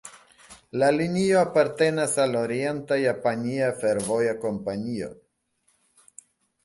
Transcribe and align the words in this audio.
La 0.83 0.87
linio 0.95 1.35
apartenas 1.41 2.15
al 2.25 2.37
Orienta-Japania 2.41 3.71
Fervoja 3.83 4.35
Kompanio. 4.47 5.11